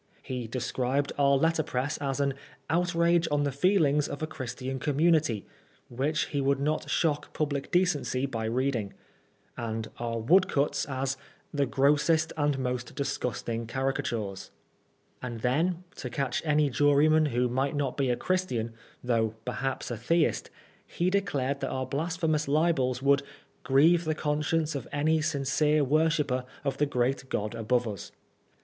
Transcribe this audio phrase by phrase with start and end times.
[0.23, 2.33] He described our letterpress as an
[2.71, 5.45] "outrage on the feelings of a Christian community,"
[5.89, 8.95] which he would not shock public decency by reading;
[9.55, 11.17] and our woodcuts as"
[11.53, 14.49] the grossest and most disgusting caricatures."
[15.21, 18.73] And then, to catch any juryman who might not be a Christian,
[19.03, 20.49] though perhaps a Theist,
[20.83, 23.21] he declared that our blasphe mous libels would
[23.61, 28.11] "grieve the conscience of any sincere worshipper of the great God above us."